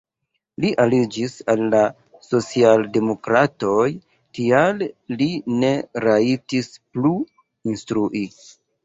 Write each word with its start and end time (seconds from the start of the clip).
Li 0.63 0.69
aliĝis 0.83 1.33
al 1.53 1.59
la 1.73 1.81
socialdemokratoj, 2.27 3.83
tial 4.39 4.81
li 5.21 5.29
ne 5.65 5.71
rajtis 6.07 6.71
plu 6.97 7.13
instrui. 7.75 8.25